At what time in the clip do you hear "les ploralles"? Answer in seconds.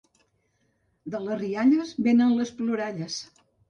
2.43-3.25